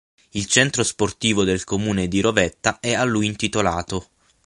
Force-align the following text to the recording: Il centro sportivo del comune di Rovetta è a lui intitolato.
Il 0.31 0.47
centro 0.47 0.81
sportivo 0.81 1.43
del 1.43 1.63
comune 1.63 2.07
di 2.07 2.21
Rovetta 2.21 2.79
è 2.79 2.95
a 2.95 3.03
lui 3.03 3.27
intitolato. 3.27 4.09